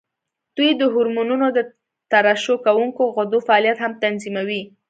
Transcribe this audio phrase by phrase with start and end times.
[0.57, 1.59] دوی د هورمونونو د
[2.11, 4.61] ترشح کوونکو غدو فعالیت هم تنظیموي.